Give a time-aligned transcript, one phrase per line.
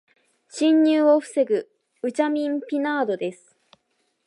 [0.49, 1.69] 侵入を防ぐ
[2.01, 3.55] ベウチェミン・ピナードです。